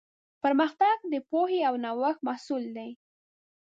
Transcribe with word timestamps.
پرمختګ 0.43 0.97
د 1.13 1.15
پوهې 1.29 1.59
او 1.69 1.75
نوښت 1.83 2.19
محصول 2.27 2.63
دی. 2.77 2.89